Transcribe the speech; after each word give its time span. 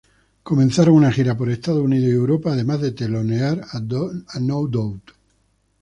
Comenzaron 0.49 0.95
una 0.95 1.11
gira 1.11 1.37
por 1.37 1.47
Estados 1.51 1.83
Unidos 1.83 2.09
y 2.09 2.15
Europa 2.15 2.53
además 2.53 2.81
de 2.81 2.91
telonear 2.91 3.61
a 3.69 4.39
No 4.39 4.65
Doubt. 4.65 5.11